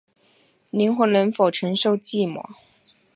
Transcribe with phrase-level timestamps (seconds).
[0.71, 2.43] 灵魂能否承受寂寞